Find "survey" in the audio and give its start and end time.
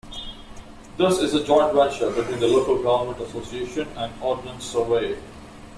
4.65-5.15